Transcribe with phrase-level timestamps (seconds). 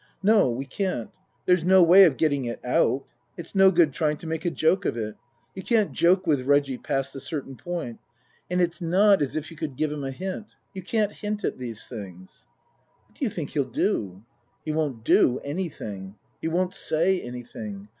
[0.23, 1.11] "No, we can't.
[1.45, 3.05] There's no way of getting it out.
[3.37, 5.13] It's no good trying to make a joke of it.
[5.53, 7.99] You can't joke with Reggie past a certain point.
[8.49, 10.55] And it's not as if you could give him a hint.
[10.73, 12.47] You can't hint at these things.""
[13.07, 14.23] What do you think he'll do?""
[14.65, 16.15] He won't do anything.
[16.41, 17.89] He won't say anything.